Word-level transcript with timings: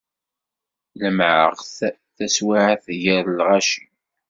Lemmɛeɣ-t 1.01 1.77
taswiɛt 2.15 2.83
gar 3.03 3.25
lɣaci. 3.39 3.85